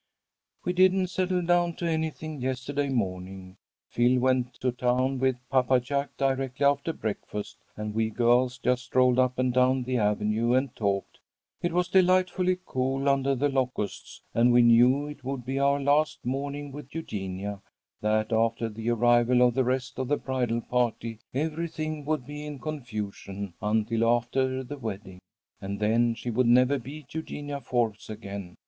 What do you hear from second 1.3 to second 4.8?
down to anything yesterday morning. Phil went to